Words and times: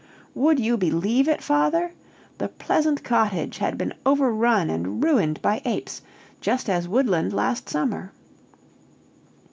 "Would 0.33 0.59
you 0.59 0.77
believe 0.77 1.27
it, 1.27 1.43
father? 1.43 1.91
The 2.39 2.47
pleasant 2.47 3.03
cottage 3.03 3.59
had 3.59 3.77
been 3.77 3.93
overrun 4.03 4.67
and 4.71 5.03
ruined 5.03 5.39
by 5.43 5.61
apes 5.63 6.01
just 6.39 6.67
as 6.71 6.87
Woodland 6.89 7.33
last 7.33 7.69
summer! 7.69 8.11